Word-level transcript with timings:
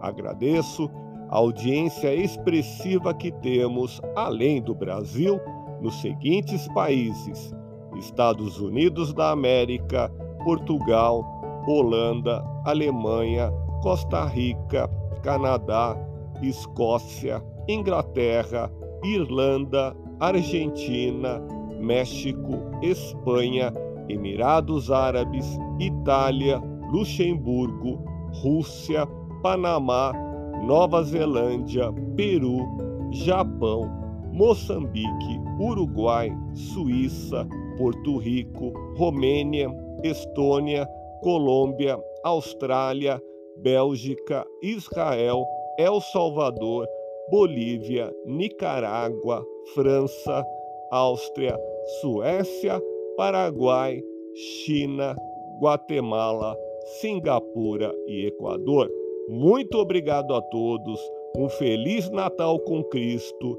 Agradeço 0.00 0.90
a 1.28 1.36
audiência 1.36 2.14
expressiva 2.14 3.12
que 3.12 3.30
temos 3.32 4.00
além 4.14 4.62
do 4.62 4.72
Brasil 4.74 5.38
nos 5.80 6.00
seguintes 6.00 6.68
países: 6.68 7.52
Estados 7.98 8.60
Unidos 8.60 9.12
da 9.12 9.30
América, 9.30 10.10
Portugal, 10.44 11.24
Holanda, 11.66 12.44
Alemanha, 12.64 13.50
Costa 13.82 14.24
Rica, 14.26 14.88
Canadá, 15.22 15.96
Escócia, 16.42 17.42
Inglaterra, 17.68 18.70
Irlanda, 19.04 19.96
Argentina, 20.20 21.40
México, 21.80 22.52
Espanha, 22.82 23.72
Emirados 24.08 24.90
Árabes, 24.90 25.58
Itália, 25.80 26.62
Luxemburgo, 26.92 28.04
Rússia, 28.42 29.06
Panamá, 29.42 30.12
Nova 30.64 31.02
Zelândia, 31.02 31.92
Peru, 32.16 32.58
Japão, 33.10 34.05
Moçambique, 34.36 35.40
Uruguai, 35.58 36.30
Suíça, 36.52 37.48
Porto 37.78 38.18
Rico, 38.18 38.70
Romênia, 38.94 39.66
Estônia, 40.04 40.86
Colômbia, 41.22 41.98
Austrália, 42.22 43.18
Bélgica, 43.56 44.46
Israel, 44.62 45.42
El 45.78 46.02
Salvador, 46.02 46.86
Bolívia, 47.30 48.14
Nicarágua, 48.26 49.42
França, 49.74 50.44
Áustria, 50.90 51.58
Suécia, 52.02 52.78
Paraguai, 53.16 54.02
China, 54.34 55.16
Guatemala, 55.62 56.54
Singapura 57.00 57.90
e 58.06 58.26
Equador. 58.26 58.90
Muito 59.30 59.78
obrigado 59.78 60.34
a 60.34 60.42
todos. 60.42 61.00
Um 61.38 61.48
feliz 61.48 62.10
Natal 62.10 62.60
com 62.60 62.84
Cristo. 62.84 63.58